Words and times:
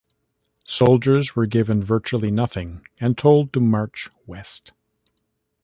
Soldiers 0.65 1.35
were 1.35 1.45
given 1.45 1.83
virtually 1.83 2.31
nothing 2.31 2.83
and 2.99 3.15
told 3.15 3.53
to 3.53 3.59
march 3.59 4.09
west. 4.25 4.73